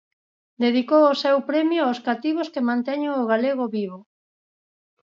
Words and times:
Dedicou 0.63 1.03
o 1.13 1.19
seu 1.23 1.37
premio 1.49 1.81
aos 1.85 1.99
cativos 2.07 2.51
que 2.53 2.67
manteñen 2.69 3.13
o 3.21 3.27
galego 3.31 3.65
vivo. 3.77 3.99